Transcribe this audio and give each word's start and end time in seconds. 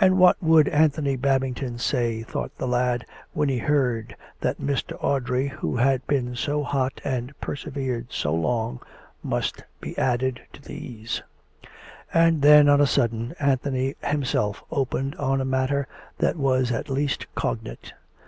And 0.00 0.18
what 0.18 0.42
would 0.42 0.66
Anthony 0.66 1.14
Babing 1.14 1.54
ton 1.54 1.78
say, 1.78 2.24
thought 2.24 2.50
the 2.58 2.66
lad, 2.66 3.06
when 3.32 3.48
he 3.48 3.58
heard 3.58 4.16
that 4.40 4.60
Mr. 4.60 4.98
Audrey, 5.00 5.46
who 5.50 5.76
had 5.76 6.04
been 6.08 6.34
so 6.34 6.64
hot 6.64 7.00
and 7.04 7.32
persevered 7.40 8.08
so 8.10 8.34
long, 8.34 8.80
must 9.22 9.62
be 9.80 9.96
added 9.96 10.40
to 10.54 10.62
these? 10.62 11.22
And 12.12 12.42
then, 12.42 12.68
on 12.68 12.80
a 12.80 12.88
sudden, 12.88 13.36
Anthony 13.38 13.94
himself 14.02 14.64
opened 14.72 15.14
on 15.14 15.40
a 15.40 15.44
matter 15.44 15.86
that 16.18 16.34
was 16.34 16.72
at 16.72 16.90
least 16.90 17.32
cognate. 17.36 17.92